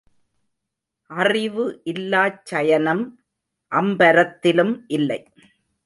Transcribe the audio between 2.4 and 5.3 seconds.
சயனம் அம்பரத்திலும் இல்லை.